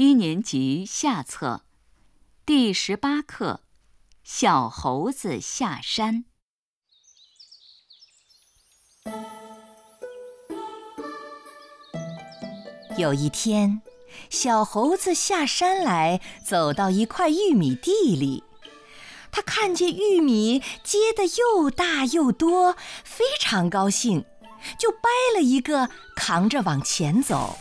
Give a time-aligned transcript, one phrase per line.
[0.00, 1.62] 一年级下册，
[2.46, 3.62] 第十八课
[4.22, 6.24] 《小猴子下山》。
[12.96, 13.82] 有一天，
[14.30, 18.44] 小猴子下山来，走到一块玉米地里，
[19.32, 24.24] 他看见玉米结的又大又多，非常高兴，
[24.78, 27.58] 就掰了一个，扛着往前走。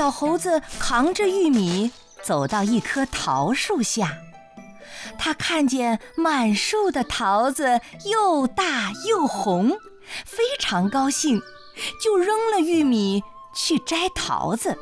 [0.00, 4.16] 小猴子扛着玉米走到一棵桃树下，
[5.18, 9.76] 他看见满树的桃子又大又红，
[10.24, 11.42] 非常高兴，
[12.02, 13.22] 就扔了玉米
[13.54, 14.78] 去摘桃子。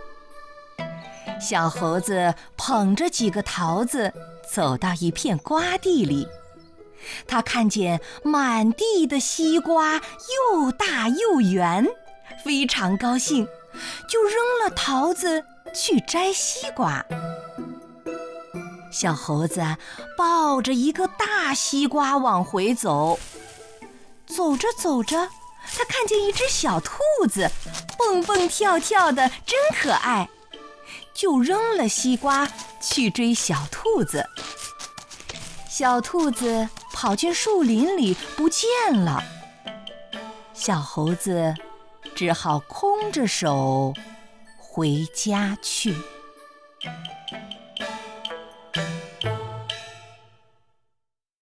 [1.41, 4.15] 小猴子捧着几个桃子
[4.49, 6.29] 走到一片瓜地里，
[7.27, 10.01] 他看见满地的西瓜
[10.53, 11.85] 又大又圆，
[12.45, 13.49] 非常高兴。
[14.09, 17.05] 就扔了桃子去摘西瓜。
[18.91, 19.61] 小猴子
[20.17, 23.19] 抱着一个大西瓜往回走，
[24.27, 25.29] 走着走着，
[25.77, 26.99] 他看见一只小兔
[27.31, 27.51] 子，
[27.99, 30.29] 蹦蹦跳跳的，真可爱，
[31.15, 32.49] 就扔了西瓜
[32.81, 34.27] 去追小兔子。
[35.69, 39.23] 小兔子跑进树林里不见了，
[40.55, 41.55] 小猴子。
[42.19, 43.95] 只好空着手
[44.57, 45.95] 回家去。